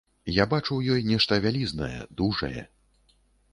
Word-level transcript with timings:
Я 0.35 0.45
бачу 0.53 0.67
ў 0.77 0.81
ёй 0.95 1.01
нешта 1.11 1.37
вялізнае, 1.45 1.93
дужае. 2.21 2.67